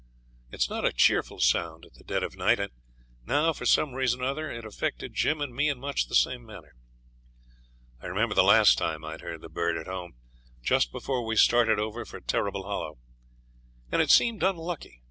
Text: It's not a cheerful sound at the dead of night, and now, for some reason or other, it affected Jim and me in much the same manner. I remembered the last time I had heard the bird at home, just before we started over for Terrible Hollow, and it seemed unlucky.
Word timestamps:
It's 0.51 0.67
not 0.67 0.83
a 0.83 0.91
cheerful 0.91 1.37
sound 1.39 1.85
at 1.85 1.93
the 1.93 2.03
dead 2.03 2.23
of 2.23 2.35
night, 2.35 2.59
and 2.59 2.71
now, 3.27 3.53
for 3.53 3.67
some 3.67 3.93
reason 3.93 4.21
or 4.21 4.23
other, 4.23 4.49
it 4.49 4.65
affected 4.65 5.13
Jim 5.13 5.41
and 5.41 5.53
me 5.55 5.69
in 5.69 5.79
much 5.79 6.07
the 6.07 6.15
same 6.15 6.43
manner. 6.43 6.73
I 8.01 8.07
remembered 8.07 8.33
the 8.37 8.43
last 8.43 8.79
time 8.79 9.05
I 9.05 9.11
had 9.11 9.21
heard 9.21 9.41
the 9.41 9.47
bird 9.47 9.77
at 9.77 9.85
home, 9.85 10.15
just 10.63 10.91
before 10.91 11.23
we 11.23 11.35
started 11.35 11.77
over 11.77 12.03
for 12.03 12.19
Terrible 12.19 12.63
Hollow, 12.63 12.97
and 13.91 14.01
it 14.01 14.09
seemed 14.09 14.41
unlucky. 14.41 14.99